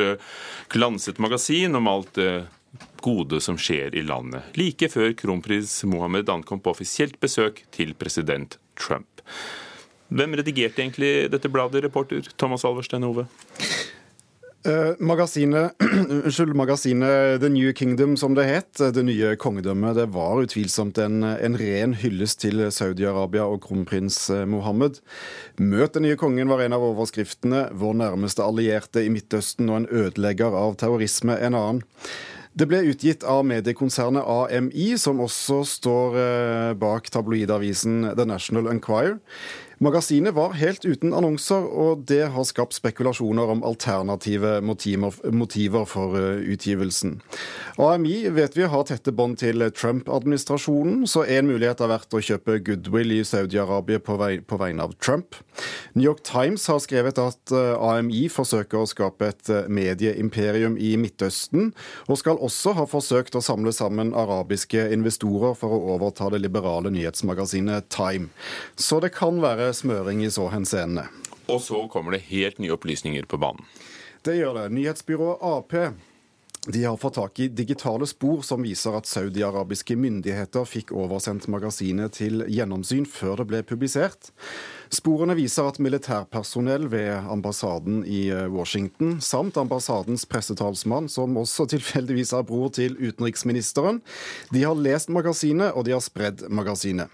glanset 0.74 1.22
magasin 1.24 1.78
om 1.78 1.90
alt 1.92 2.20
gode 3.02 3.40
som 3.44 3.58
skjer 3.62 3.96
i 3.96 4.04
landet, 4.06 4.44
like 4.60 4.90
før 4.92 5.14
kronprins 5.18 5.80
Mohammed 5.88 6.30
ankom 6.34 6.60
på 6.62 6.74
offisielt 6.74 7.20
besøk 7.24 7.64
til 7.74 7.94
president 7.98 8.60
Trump. 8.78 9.22
Hvem 10.08 10.38
redigerte 10.40 10.82
egentlig 10.84 11.12
dette 11.32 11.52
bladet, 11.52 11.84
reporter 11.84 12.28
Thomas 12.38 12.64
Alverstein 12.66 13.04
Ove? 13.04 13.28
Uh, 14.68 14.96
magasinet, 15.00 15.76
unnskyld, 16.26 16.56
magasinet 16.58 17.40
The 17.40 17.50
New 17.50 17.74
Kingdom, 17.74 18.18
som 18.18 18.34
det 18.36 18.48
het, 18.50 18.82
det 18.96 19.04
nye 19.08 19.36
kongedømmet, 19.40 19.96
det 19.96 20.08
var 20.12 20.42
utvilsomt 20.44 20.98
en, 21.00 21.22
en 21.24 21.56
ren 21.60 21.94
hyllest 22.02 22.42
til 22.44 22.66
Saudi-Arabia 22.74 23.46
og 23.48 23.62
kronprins 23.64 24.18
eh, 24.34 24.44
Mohammed. 24.50 25.00
Møt 25.60 25.96
den 25.96 26.08
nye 26.08 26.20
kongen 26.20 26.52
var 26.52 26.66
en 26.66 26.76
av 26.76 26.84
overskriftene. 26.84 27.68
Vår 27.80 27.96
nærmeste 28.02 28.44
allierte 28.44 29.06
i 29.06 29.14
Midtøsten 29.14 29.72
og 29.72 29.84
en 29.84 29.92
ødelegger 30.04 30.56
av 30.58 30.76
terrorisme 30.82 31.40
en 31.40 31.56
annen. 31.56 31.86
Det 32.58 32.66
ble 32.66 32.80
utgitt 32.90 33.22
av 33.22 33.44
mediekonsernet 33.46 34.26
AMI, 34.26 34.88
som 34.98 35.20
også 35.22 35.60
står 35.78 36.18
eh, 36.18 36.72
bak 36.82 37.12
tabloidavisen 37.14 38.16
The 38.18 38.26
National 38.26 38.72
Enquirer. 38.72 39.20
Magasinet 39.78 40.34
var 40.34 40.56
helt 40.58 40.86
uten 40.90 41.12
annonser, 41.14 41.62
og 41.62 42.08
det 42.10 42.32
har 42.34 42.46
skapt 42.50 42.74
spekulasjoner 42.74 43.52
om 43.54 43.60
alternative 43.62 44.56
motiver, 44.66 45.84
for 45.86 46.18
eh, 46.18 46.42
utgivelsen. 46.50 47.20
AMI 47.78 48.32
vet 48.34 48.58
vi 48.58 48.66
har 48.66 48.88
tette 48.90 49.14
bånd 49.14 49.38
til 49.38 49.62
Trump-administrasjonen, 49.70 51.06
så 51.06 51.28
en 51.30 51.46
mulighet 51.52 51.84
har 51.86 51.92
vært 51.94 52.18
å 52.18 52.24
kjøpe 52.26 52.58
goodwill 52.66 53.20
i 53.20 53.22
Saudi-Arabia 53.22 54.02
på, 54.02 54.18
på, 54.18 54.58
vegne 54.58 54.88
av 54.90 54.98
Trump. 54.98 55.38
New 55.94 56.08
York 56.08 56.26
Times 56.26 56.66
har 56.74 56.82
skrevet 56.82 57.22
at 57.22 57.54
eh, 57.54 57.78
AMI 57.78 58.26
forsøker 58.34 58.82
å 58.82 58.90
skape 58.90 59.30
et 59.30 59.54
medieimperium 59.70 60.82
i 60.82 60.96
Midtøsten, 60.98 61.70
og 62.10 62.18
skal 62.18 62.42
også 62.42 62.47
ha 62.78 62.86
forsøkt 62.90 63.36
å 63.38 63.44
samle 63.44 63.74
sammen 63.76 64.14
arabiske 64.18 64.88
investorer 64.96 65.56
for 65.58 65.76
å 65.76 65.96
overta 65.96 66.30
det 66.34 66.42
liberale 66.44 66.92
nyhetsmagasinet 66.94 67.90
Time. 67.94 68.32
Så 68.76 69.02
det 69.04 69.14
kan 69.16 69.42
være 69.44 69.74
smøring 69.76 70.24
i 70.26 70.32
så 70.34 70.48
henseende. 70.54 71.08
Og 71.48 71.62
så 71.64 71.86
kommer 71.92 72.16
det 72.16 72.26
helt 72.28 72.60
nye 72.60 72.76
opplysninger 72.76 73.28
på 73.30 73.40
banen. 73.40 73.64
Det 74.26 74.36
gjør 74.40 74.62
det. 74.62 74.70
Nyhetsbyrået 74.76 75.44
Ap 75.46 75.76
de 76.74 76.84
har 76.84 76.98
fått 76.98 77.14
tak 77.14 77.40
i 77.40 77.48
digitale 77.48 78.08
spor 78.08 78.42
som 78.42 78.64
viser 78.66 78.96
at 78.98 79.08
saudiarabiske 79.08 79.96
myndigheter 79.96 80.66
fikk 80.68 80.92
oversendt 80.92 81.48
magasinet 81.52 82.18
til 82.20 82.44
gjennomsyn 82.44 83.06
før 83.08 83.42
det 83.42 83.46
ble 83.52 83.62
publisert. 83.68 84.32
Sporene 84.94 85.36
viser 85.38 85.68
at 85.68 85.80
militærpersonell 85.84 86.90
ved 86.92 87.12
ambassaden 87.32 88.02
i 88.08 88.28
eh, 88.32 88.48
Washington, 88.52 89.18
samt 89.24 89.60
ambassadens 89.60 90.26
pressetalsmann, 90.28 91.08
som 91.12 91.38
også 91.40 91.68
tilfeldigvis 91.76 92.34
er 92.36 92.48
bror 92.48 92.74
til 92.76 92.98
utenriksministeren, 93.00 94.02
de 94.52 94.64
har 94.64 94.76
lest 94.76 95.12
magasinet, 95.14 95.72
og 95.72 95.88
de 95.88 95.96
har 95.96 96.04
spredd 96.04 96.48
magasinet. 96.52 97.12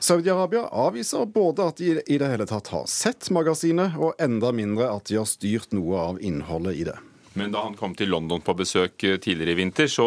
Saudi-Arabia 0.00 0.64
avviser 0.72 1.26
både 1.28 1.66
at 1.68 1.78
de 1.82 1.98
i 2.00 2.18
det 2.18 2.30
hele 2.32 2.46
tatt 2.48 2.72
har 2.72 2.86
sett 2.88 3.28
magasinet, 3.34 3.98
og 4.00 4.16
enda 4.22 4.50
mindre 4.56 4.88
at 4.94 5.10
de 5.10 5.20
har 5.20 5.28
styrt 5.28 5.74
noe 5.76 6.00
av 6.08 6.22
innholdet 6.24 6.78
i 6.80 6.88
det. 6.88 6.96
Men 7.32 7.52
da 7.52 7.62
han 7.62 7.76
kom 7.78 7.92
til 7.94 8.10
London 8.10 8.42
på 8.42 8.54
besøk 8.58 9.04
eh, 9.06 9.16
tidligere 9.22 9.54
i 9.54 9.58
vinter, 9.60 9.86
så 9.90 10.06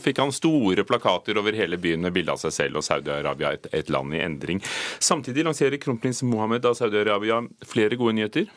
fikk 0.00 0.22
han 0.22 0.32
store 0.32 0.86
plakater 0.88 1.36
over 1.36 1.52
hele 1.56 1.76
byen 1.76 2.00
med 2.00 2.14
bilde 2.16 2.32
av 2.32 2.40
seg 2.40 2.54
selv 2.56 2.80
og 2.80 2.86
Saudi-Arabia, 2.86 3.52
et, 3.58 3.68
et, 3.76 3.92
land 3.92 4.16
i 4.16 4.22
endring. 4.24 4.62
Samtidig 4.96 5.44
lanserer 5.44 5.76
kronprins 5.82 6.22
Mohammed 6.24 6.64
av 6.68 6.78
Saudi-Arabia 6.78 7.42
flere 7.68 7.98
gode 8.00 8.16
nyheter? 8.16 8.48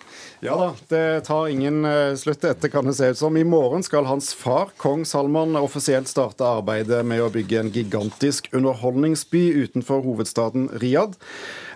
Ja 0.45 0.55
da, 0.61 0.69
det 0.91 1.03
tar 1.27 1.51
ingen 1.51 1.83
eh, 1.89 2.15
slutt 2.19 2.45
dette, 2.45 2.71
kan 2.71 2.87
det 2.87 2.95
se 2.95 3.11
ut 3.11 3.19
som. 3.19 3.35
I 3.35 3.43
morgen 3.43 3.83
skal 3.83 4.07
hans 4.07 4.31
far, 4.37 4.71
kong 4.79 5.03
Salman, 5.05 5.59
offisielt 5.59 6.07
starte 6.07 6.47
arbeidet 6.47 7.03
med 7.03 7.25
å 7.25 7.29
bygge 7.33 7.59
en 7.65 7.75
gigantisk 7.75 8.47
underholdningsby 8.55 9.49
utenfor 9.65 10.05
hovedstaden 10.07 10.69
Riyadh. 10.79 11.19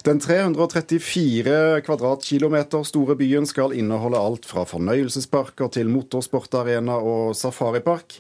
Den 0.05 0.19
334 0.19 1.81
kvadratkilometer 1.83 2.85
store 2.87 3.17
byen 3.19 3.43
skal 3.47 3.73
inneholde 3.75 4.19
alt 4.19 4.45
fra 4.47 4.63
fornøyelsesparker 4.63 5.67
til 5.75 5.89
motorsportarena 5.91 6.95
og 7.03 7.33
safaripark. 7.35 8.15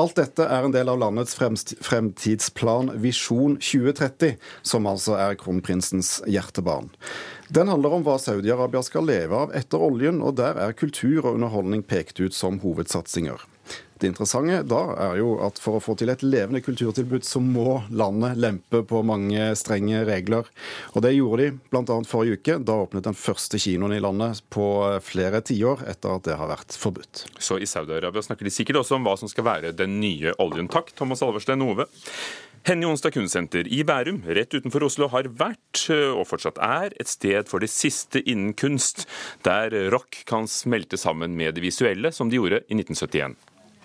Alt 0.00 0.16
dette 0.16 0.46
er 0.48 0.64
en 0.64 0.72
del 0.72 0.88
av 0.88 1.02
landets 1.02 1.36
fremtidsplan 1.36 2.94
Visjon 3.02 3.58
2030, 3.60 4.38
som 4.62 4.88
altså 4.88 5.18
er 5.20 5.36
kronprinsens 5.36 6.22
hjertebarn. 6.24 6.88
Den 7.52 7.68
handler 7.68 7.98
om 7.98 8.08
hva 8.08 8.16
Saudi-Arabia 8.22 8.80
skal 8.86 9.04
leve 9.08 9.44
av 9.44 9.52
etter 9.56 9.84
oljen, 9.84 10.22
og 10.24 10.38
der 10.40 10.56
er 10.56 10.76
kultur 10.76 11.26
og 11.26 11.34
underholdning 11.34 11.84
pekt 11.84 12.24
ut 12.24 12.36
som 12.36 12.56
hovedsatsinger. 12.64 13.44
Det 13.98 14.10
interessante 14.12 14.60
da 14.68 14.80
er 15.08 15.18
jo 15.20 15.32
at 15.42 15.58
for 15.62 15.78
å 15.78 15.82
få 15.82 15.96
til 15.98 16.12
et 16.12 16.22
levende 16.22 16.62
kulturtilbud, 16.62 17.26
så 17.26 17.42
må 17.42 17.80
landet 17.90 18.38
lempe 18.38 18.84
på 18.86 19.02
mange 19.06 19.50
strenge 19.58 20.04
regler. 20.06 20.46
Og 20.94 21.02
det 21.04 21.16
gjorde 21.16 21.48
de 21.48 21.56
bl.a. 21.72 21.98
forrige 22.06 22.38
uke. 22.38 22.58
Da 22.62 22.78
åpnet 22.84 23.08
den 23.08 23.18
første 23.18 23.58
kinoen 23.62 23.96
i 23.96 24.02
landet 24.02 24.44
på 24.54 24.68
flere 25.04 25.42
tiår 25.42 25.86
etter 25.90 26.14
at 26.14 26.28
det 26.28 26.38
har 26.38 26.52
vært 26.52 26.78
forbudt. 26.78 27.26
Så 27.42 27.58
i 27.58 27.68
Saudi-Arabia 27.68 28.22
snakker 28.24 28.46
de 28.46 28.54
sikkert 28.54 28.82
også 28.84 28.98
om 28.98 29.08
hva 29.08 29.16
som 29.18 29.30
skal 29.30 29.48
være 29.48 29.74
den 29.76 29.98
nye 30.02 30.34
oljen. 30.42 30.70
Takk, 30.70 30.94
Thomas 30.98 31.24
Alversten 31.26 31.66
Ove. 31.66 31.88
Henny 32.68 32.84
Onsdag 32.84 33.14
Kunstsenter 33.14 33.68
i 33.72 33.78
Bærum, 33.86 34.18
rett 34.26 34.52
utenfor 34.52 34.84
Oslo, 34.88 35.06
har 35.12 35.28
vært, 35.40 35.86
og 35.88 36.26
fortsatt 36.28 36.58
er, 36.60 36.92
et 37.00 37.08
sted 37.08 37.48
for 37.48 37.64
det 37.64 37.70
siste 37.72 38.20
innen 38.20 38.52
kunst, 38.58 39.06
der 39.46 39.72
rock 39.94 40.24
kan 40.28 40.50
smelte 40.50 40.98
sammen 41.00 41.36
med 41.38 41.56
det 41.56 41.64
visuelle, 41.64 42.12
som 42.12 42.28
de 42.28 42.36
gjorde 42.36 42.60
i 42.66 42.76
1971. 42.76 43.38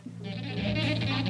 Thank 0.06 1.18
you. 1.18 1.23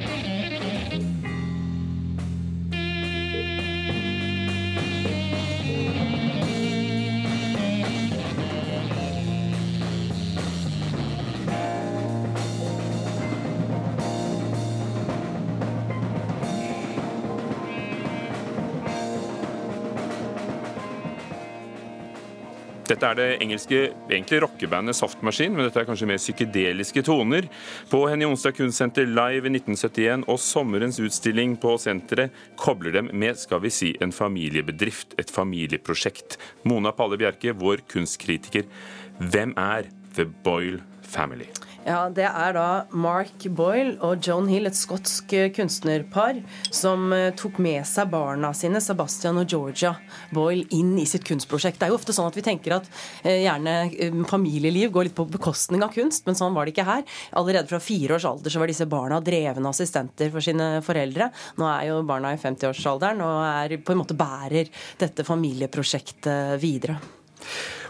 Dette 22.94 23.08
er 23.10 23.16
det 23.18 23.42
engelske 23.42 23.78
egentlig 24.06 24.38
rockebandet 24.44 24.94
Soft 24.94 25.18
men 25.24 25.64
dette 25.64 25.80
er 25.82 25.88
kanskje 25.88 26.06
mer 26.06 26.20
psykedeliske 26.20 27.02
toner. 27.02 27.48
På 27.90 28.04
Henny 28.06 28.28
Onsdag 28.28 28.54
Kunstsenter 28.54 29.08
live 29.10 29.50
i 29.50 29.54
1971 29.56 30.28
og 30.30 30.38
sommerens 30.38 31.00
utstilling 31.02 31.56
på 31.58 31.74
senteret 31.82 32.30
kobler 32.60 32.94
dem 32.94 33.10
med 33.10 33.40
skal 33.40 33.64
vi 33.66 33.74
si, 33.74 33.90
en 33.98 34.14
familiebedrift, 34.14 35.18
et 35.18 35.34
familieprosjekt. 35.34 36.38
Mona 36.70 36.94
Palle 36.94 37.18
Bjerke, 37.18 37.56
vår 37.58 37.82
kunstkritiker. 37.90 38.70
Hvem 39.18 39.58
er 39.58 39.90
The 40.14 40.30
Boyle 40.46 40.84
Family? 41.02 41.50
Ja, 41.84 42.08
Det 42.08 42.24
er 42.24 42.54
da 42.56 42.66
Mark 42.96 43.44
Boyle 43.52 43.98
og 44.04 44.24
Joan 44.24 44.46
Hill, 44.48 44.64
et 44.70 44.76
skotsk 44.78 45.34
eh, 45.36 45.50
kunstnerpar, 45.52 46.38
som 46.72 47.12
eh, 47.12 47.28
tok 47.36 47.58
med 47.60 47.84
seg 47.84 48.08
barna 48.12 48.54
sine, 48.56 48.80
Sebastian 48.80 49.42
og 49.42 49.52
Georgia 49.52 49.92
Boyle, 50.32 50.64
inn 50.72 50.94
i 51.00 51.04
sitt 51.08 51.26
kunstprosjekt. 51.28 51.76
Det 51.80 51.86
er 51.86 51.92
jo 51.92 51.98
ofte 51.98 52.16
sånn 52.16 52.30
at 52.30 52.38
vi 52.38 52.46
tenker 52.46 52.78
at 52.78 52.88
eh, 53.20 53.42
gjerne 53.44 54.24
familieliv 54.30 54.94
går 54.96 55.10
litt 55.10 55.18
på 55.18 55.28
bekostning 55.36 55.84
av 55.84 55.92
kunst, 55.92 56.24
men 56.24 56.40
sånn 56.40 56.56
var 56.56 56.64
det 56.64 56.72
ikke 56.72 56.88
her. 56.88 57.04
Allerede 57.36 57.68
fra 57.68 57.82
fire 57.84 58.16
års 58.16 58.28
alder 58.32 58.54
så 58.54 58.64
var 58.64 58.72
disse 58.72 58.88
barna 58.88 59.20
drevne 59.24 59.74
assistenter 59.74 60.32
for 60.32 60.44
sine 60.44 60.78
foreldre. 60.86 61.28
Nå 61.60 61.68
er 61.68 61.90
jo 61.90 62.00
barna 62.08 62.32
i 62.32 62.40
50-årsalderen 62.40 63.20
og 63.28 63.38
er, 63.44 63.76
på 63.84 63.92
en 63.92 64.00
måte 64.00 64.16
bærer 64.16 64.72
dette 65.04 65.28
familieprosjektet 65.28 66.56
videre. 66.64 66.96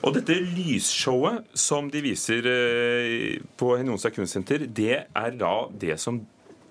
Og 0.05 0.13
dette 0.13 0.37
lysshowet 0.37 1.47
som 1.57 1.89
de 1.93 2.03
viser 2.05 2.45
eh, 2.51 3.41
på 3.57 3.73
Henionsa 3.79 4.11
kunstsenter, 4.13 4.67
det 4.69 4.97
er 5.09 5.37
da 5.41 5.55
det 5.81 5.97
som 6.03 6.21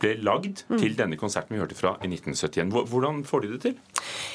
ble 0.02 0.16
lagd 0.26 0.64
mm. 0.68 0.78
til 0.82 0.96
denne 0.98 1.18
konserten 1.20 1.56
vi 1.56 1.62
hørte 1.62 1.78
fra 1.78 1.96
i 2.02 2.10
1971. 2.10 2.74
Hvordan 2.92 3.24
får 3.28 3.46
de 3.46 3.52
det 3.54 3.62
til? 3.64 3.78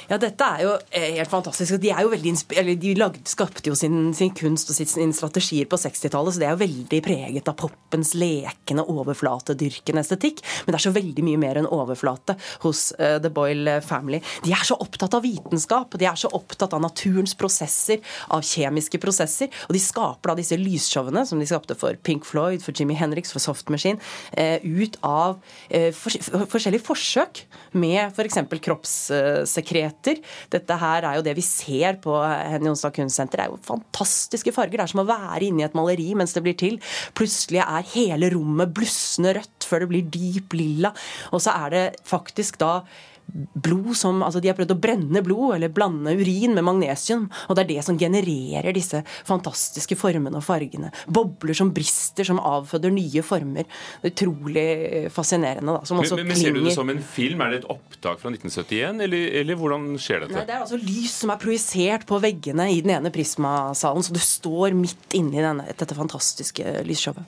Ja, 0.09 0.17
Dette 0.21 0.47
er 0.47 0.65
jo 0.65 0.73
eh, 0.95 1.19
helt 1.19 1.31
fantastisk. 1.31 1.77
De, 1.83 1.91
er 1.93 2.05
jo 2.07 2.13
veldig, 2.13 2.33
de 2.81 2.95
lagde, 2.99 3.23
skapte 3.29 3.71
jo 3.71 3.77
sin, 3.79 4.13
sin 4.17 4.33
kunst 4.37 4.71
og 4.73 4.79
sine 4.79 5.15
strategier 5.17 5.69
på 5.69 5.79
60-tallet, 5.81 6.35
så 6.35 6.43
det 6.43 6.49
er 6.49 6.55
jo 6.55 6.63
veldig 6.63 7.01
preget 7.05 7.51
av 7.51 7.57
poppens 7.61 8.15
lekende, 8.19 8.87
overflatedyrkende 8.89 10.05
estetikk. 10.05 10.43
Men 10.65 10.73
det 10.73 10.81
er 10.81 10.87
så 10.87 10.95
veldig 10.97 11.27
mye 11.27 11.43
mer 11.43 11.61
enn 11.61 11.69
overflate 11.69 12.39
hos 12.65 12.89
uh, 12.99 13.19
The 13.23 13.33
Boyle 13.35 13.79
Family. 13.85 14.23
De 14.47 14.55
er 14.57 14.65
så 14.67 14.79
opptatt 14.81 15.19
av 15.19 15.27
vitenskap, 15.27 15.99
de 16.01 16.09
er 16.09 16.19
så 16.19 16.33
opptatt 16.37 16.77
av 16.77 16.85
naturens 16.85 17.37
prosesser, 17.39 18.01
av 18.35 18.45
kjemiske 18.47 19.01
prosesser. 19.03 19.53
Og 19.69 19.77
de 19.77 19.83
skaper 19.83 20.33
da 20.33 20.39
disse 20.41 20.57
lysshowene 20.59 21.27
som 21.29 21.41
de 21.41 21.49
skapte 21.49 21.77
for 21.79 21.99
Pink 22.07 22.27
Floyd, 22.29 22.65
for 22.65 22.77
Jimmy 22.77 22.97
Henriks, 22.99 23.35
for 23.35 23.45
Soft 23.45 23.69
Machine, 23.73 24.01
uh, 24.39 24.57
ut 24.65 24.97
av 25.05 25.39
forskjellige 25.69 26.85
forsøk 26.85 27.43
med 27.79 28.13
f.eks. 28.13 28.41
For 28.49 28.63
kroppssekreter. 28.69 30.23
Dette 30.53 30.79
her 30.81 31.09
er 31.09 31.19
jo 31.19 31.27
det 31.27 31.35
vi 31.39 31.45
ser 31.45 31.99
på 32.03 32.15
Henny 32.23 32.71
Onsdag 32.73 32.97
Kunstsenter. 32.97 33.43
Det 33.43 33.47
er 33.47 33.53
jo 33.53 33.61
fantastiske 33.67 34.55
farger. 34.57 34.79
Det 34.79 34.87
er 34.87 34.95
som 34.95 35.05
å 35.05 35.09
være 35.09 35.45
inne 35.49 35.65
i 35.65 35.69
et 35.69 35.77
maleri 35.79 36.11
mens 36.19 36.35
det 36.37 36.45
blir 36.47 36.59
til. 36.59 36.81
Plutselig 37.19 37.63
er 37.65 37.93
hele 37.95 38.33
rommet 38.35 38.73
blussende 38.77 39.37
rødt 39.39 39.69
før 39.69 39.85
det 39.85 39.93
blir 39.93 40.11
dyp 40.19 40.57
lilla. 40.57 40.95
Og 41.33 41.45
så 41.45 41.55
er 41.67 41.75
det 41.75 41.85
faktisk 42.09 42.61
da 42.63 42.83
blod 43.37 43.97
som 43.97 44.23
Altså 44.25 44.41
de 44.43 44.51
har 44.51 44.57
prøvd 44.59 44.73
å 44.75 44.79
brenne 44.81 45.23
blod, 45.25 45.55
eller 45.57 45.73
blande 45.73 46.15
urin 46.17 46.55
med 46.57 46.65
magnesium. 46.67 47.27
Og 47.49 47.57
det 47.57 47.65
er 47.65 47.71
det 47.75 47.85
som 47.87 47.99
genererer 48.01 48.75
disse 48.77 49.03
fantastiske 49.29 49.97
formene 49.99 50.41
og 50.41 50.47
fargene. 50.47 50.91
Bobler 51.07 51.57
som 51.57 51.73
brister, 51.75 52.27
som 52.27 52.41
avføder 52.41 52.93
nye 52.95 53.25
former. 53.27 53.69
Utrolig 54.07 55.09
fascinerende. 55.15 55.77
da, 55.77 55.95
men, 55.95 56.05
men, 56.05 56.27
men 56.33 56.41
Ser 56.41 56.57
du 56.57 56.63
det 56.65 56.75
som 56.77 56.93
en 56.93 57.03
film? 57.03 57.45
Er 57.45 57.55
det 57.55 57.63
et 57.63 57.71
opptak 57.73 58.23
fra 58.23 58.33
1971, 58.33 59.03
eller, 59.07 59.31
eller 59.43 59.61
hvordan 59.61 59.89
skjer 60.01 60.25
dette? 60.25 60.37
Nei, 60.39 60.47
Det 60.49 60.57
er 60.57 60.65
altså 60.65 60.81
lys 60.81 61.17
som 61.23 61.35
er 61.35 61.43
projisert 61.43 62.07
på 62.09 62.21
veggene 62.23 62.71
i 62.73 62.81
den 62.85 62.95
ene 62.97 63.13
Prisma-salen, 63.15 64.07
så 64.07 64.15
du 64.15 64.23
står 64.23 64.77
midt 64.79 65.19
inni 65.19 65.43
denne, 65.43 65.69
dette 65.79 65.99
fantastiske 65.99 66.79
lysshowet. 66.89 67.27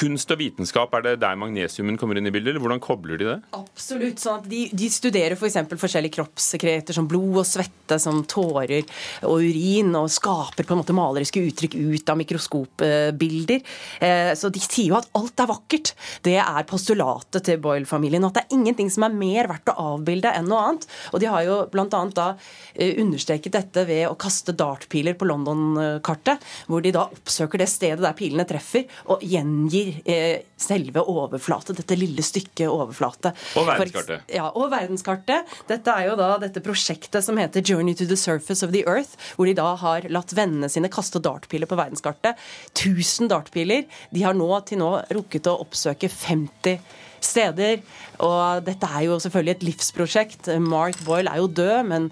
Kunst 0.00 0.32
og 0.32 0.40
vitenskap, 0.40 0.94
er 0.96 1.04
det 1.04 1.14
der 1.22 1.38
magnesiumen 1.38 1.98
kommer 2.00 2.18
inn 2.18 2.28
i 2.28 2.32
bildet, 2.32 2.54
eller 2.54 2.64
hvordan 2.64 2.82
kobler 2.82 3.20
de 3.20 3.28
det? 3.28 3.36
Absolutt. 3.56 4.22
sånn 4.22 4.40
at 4.40 4.48
De, 4.50 4.62
de 4.72 4.88
studerer 4.92 5.36
f.eks. 5.36 5.58
For 5.70 5.82
forskjellige 5.84 6.16
kroppssekreter 6.16 6.96
som 6.96 7.08
blod 7.10 7.42
og 7.42 7.48
svette, 7.48 7.98
som 8.02 8.22
tårer 8.28 8.86
og 9.28 9.44
urin, 9.44 9.92
og 9.98 10.08
skaper 10.12 10.66
på 10.66 10.74
en 10.74 10.80
måte 10.80 10.96
maleriske 10.96 11.42
uttrykk 11.50 11.76
ut 11.76 12.12
av 12.12 12.20
mikroskopbilder. 12.20 13.64
Eh, 14.06 14.32
så 14.38 14.50
de 14.52 14.62
sier 14.64 14.90
jo 14.92 14.98
at 14.98 15.10
alt 15.18 15.44
er 15.44 15.50
vakkert. 15.50 15.92
Det 16.24 16.36
er 16.40 16.68
postulatet 16.70 17.46
til 17.48 17.60
Boyle-familien. 17.62 18.24
At 18.26 18.38
det 18.38 18.46
er 18.46 18.56
ingenting 18.58 18.90
som 18.92 19.06
er 19.06 19.16
mer 19.16 19.50
verdt 19.50 19.72
å 19.72 19.76
avbilde 19.96 20.32
enn 20.36 20.48
noe 20.50 20.64
annet. 20.64 20.88
Og 21.12 21.22
de 21.22 21.30
har 21.30 21.44
jo 21.46 21.60
bl.a. 21.72 21.86
da 22.16 22.28
eh, 22.74 22.96
understreket 23.02 23.58
dette 23.58 23.84
ved 23.88 24.06
å 24.08 24.16
kaste 24.20 24.56
dartpiler 24.56 25.18
på 25.18 25.28
London-kartet, 25.28 26.48
hvor 26.70 26.84
de 26.84 26.94
da 26.94 27.06
oppsøker 27.10 27.60
det 27.60 27.70
stedet 27.70 28.04
der 28.04 28.16
pilene 28.16 28.48
treffer, 28.48 28.88
og 29.10 29.24
gjengir 29.26 29.89
eh, 30.04 30.42
selve 30.60 31.02
overflate, 31.02 31.74
dette 31.76 31.98
lille 31.98 32.24
stykket 32.24 32.68
overflate. 32.70 33.32
Og 33.60 33.68
verdenskartet. 33.68 34.30
Ja, 34.34 34.48
og 34.50 34.70
verdenskartet. 34.72 35.58
Dette 35.70 35.96
er 35.96 36.10
jo 36.10 36.16
da 36.20 36.30
dette 36.42 36.62
prosjektet 36.64 37.24
som 37.26 37.40
heter 37.40 37.64
Journey 37.64 37.96
to 37.98 38.08
the 38.08 38.18
Surface 38.18 38.66
of 38.66 38.74
the 38.74 38.84
Earth, 38.86 39.16
hvor 39.36 39.50
de 39.50 39.56
da 39.58 39.74
har 39.80 40.08
latt 40.12 40.34
vennene 40.36 40.70
sine 40.72 40.90
kaste 40.92 41.22
dartpiler 41.22 41.70
på 41.70 41.78
verdenskartet. 41.80 42.40
1000 42.74 43.30
dartpiler. 43.32 43.86
De 44.14 44.24
har 44.26 44.36
nå 44.36 44.50
til 44.68 44.82
nå 44.82 44.94
rukket 45.10 45.50
å 45.50 45.60
oppsøke 45.64 46.10
50 46.10 46.80
steder. 47.26 47.84
Og 48.26 48.64
dette 48.66 48.90
er 48.90 49.06
jo 49.06 49.20
selvfølgelig 49.22 49.56
et 49.56 49.66
livsprosjekt. 49.68 50.50
Mark 50.64 50.98
Boyle 51.06 51.30
er 51.30 51.40
jo 51.40 51.50
død, 51.60 51.76
men 51.90 52.10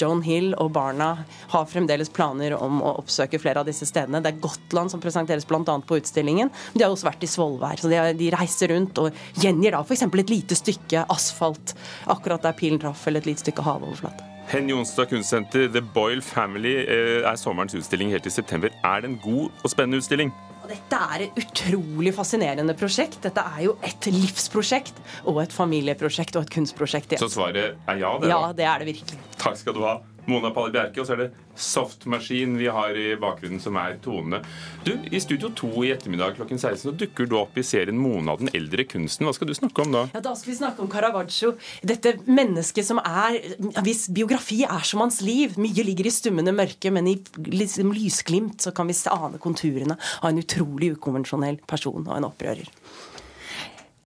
John 0.00 0.14
Joan 0.14 0.22
Hill 0.22 0.52
og 0.62 0.70
barna 0.74 1.08
har 1.50 1.66
fremdeles 1.66 2.10
planer 2.14 2.54
om 2.54 2.78
å 2.84 2.92
oppsøke 3.00 3.40
flere 3.42 3.62
av 3.62 3.66
disse 3.66 3.86
stedene. 3.88 4.20
Det 4.22 4.30
er 4.30 4.42
Gotland 4.44 4.92
som 4.92 5.02
presenteres 5.02 5.46
bl.a. 5.48 5.64
på 5.64 5.98
utstillingen. 5.98 6.52
De 6.74 6.84
har 6.84 6.92
også 6.92 7.08
vært 7.08 7.24
i 7.26 7.30
Svolvær. 7.30 7.80
Så 7.80 7.90
de, 7.90 8.30
reiser 8.34 8.70
rundt 8.70 9.00
og 9.02 9.10
gjengir 9.42 9.74
da 9.74 9.82
f.eks. 9.82 10.06
et 10.06 10.30
lite 10.30 10.58
stykke 10.58 11.06
asfalt 11.10 11.74
akkurat 12.10 12.44
der 12.44 12.54
pilen 12.54 12.78
traff, 12.82 13.06
eller 13.08 13.24
et 13.24 13.32
lite 13.32 13.42
stykke 13.42 13.64
havoverflate. 13.66 14.30
Hen 14.52 14.68
Jonstad 14.68 15.08
kunstsenter, 15.10 15.70
The 15.72 15.82
Boyle 15.94 16.22
Family 16.22 16.76
eh, 16.84 17.22
er 17.24 17.38
sommerens 17.40 17.74
utstilling 17.74 18.12
helt 18.14 18.28
i 18.28 18.32
september. 18.32 18.70
Er 18.84 19.02
det 19.02 19.14
en 19.14 19.22
god 19.24 19.64
og 19.64 19.72
spennende 19.72 20.02
utstilling? 20.02 20.30
Og 20.64 20.70
dette 20.72 20.98
er 21.12 21.26
et 21.26 21.38
utrolig 21.42 22.14
fascinerende 22.16 22.72
prosjekt. 22.80 23.18
Dette 23.26 23.42
er 23.44 23.66
jo 23.66 23.74
et 23.84 24.08
livsprosjekt 24.08 24.96
og 25.28 25.42
et 25.42 25.52
familieprosjekt 25.52 26.38
og 26.40 26.46
et 26.46 26.54
kunstprosjekt. 26.54 27.18
Så 27.20 27.28
svaret 27.34 27.76
er 27.76 28.00
ja? 28.00 28.14
det 28.22 28.32
Ja, 28.32 28.40
det 28.56 28.64
er 28.64 28.80
det 28.80 28.88
virkelig. 28.94 29.20
Takk 29.36 29.60
skal 29.60 29.76
du 29.76 29.84
ha. 29.84 29.98
Mona 30.30 30.50
Palle 30.54 30.72
Bjerke, 30.74 31.02
og 31.02 31.08
så 31.08 31.16
er 31.16 31.24
det 31.24 31.30
Softmaskin 31.54 32.56
vi 32.58 32.66
har 32.72 32.96
i 32.98 33.14
bakgrunnen, 33.20 33.60
som 33.62 33.76
er 33.78 33.98
tonene. 34.02 34.40
Du, 34.86 34.92
I 35.10 35.20
Studio 35.22 35.50
2 35.54 35.70
i 35.86 35.92
ettermiddag 35.94 36.38
klokken 36.38 36.58
16 36.58 36.82
så 36.88 36.94
dukker 37.04 37.28
du 37.30 37.36
opp 37.38 37.58
i 37.58 37.64
serien 37.66 37.98
Mona 38.00 38.34
den 38.40 38.50
eldre 38.56 38.86
kunsten. 38.88 39.28
Hva 39.28 39.34
skal 39.36 39.50
du 39.50 39.54
snakke 39.56 39.84
om 39.84 39.94
da? 39.94 40.06
Ja, 40.14 40.22
Da 40.24 40.34
skal 40.38 40.52
vi 40.52 40.58
snakke 40.58 40.82
om 40.82 40.90
Caravaggio. 40.90 41.54
Dette 41.86 42.16
mennesket 42.26 42.86
som 42.88 43.00
er 43.04 43.38
Hvis 43.84 44.06
biografi 44.14 44.62
er 44.64 44.84
som 44.86 45.04
hans 45.04 45.20
liv. 45.24 45.58
Mye 45.60 45.84
ligger 45.86 46.08
i 46.08 46.14
stummende 46.14 46.54
mørke, 46.54 46.90
men 46.94 47.08
i 47.10 47.16
liksom 47.36 47.92
lysglimt 47.94 48.64
så 48.64 48.72
kan 48.74 48.88
vi 48.88 48.96
ane 49.10 49.38
konturene 49.42 49.96
av 50.22 50.30
en 50.30 50.40
utrolig 50.40 50.94
ukonvensjonell 50.96 51.60
person 51.68 52.02
og 52.06 52.16
en 52.16 52.28
opprører. 52.30 52.68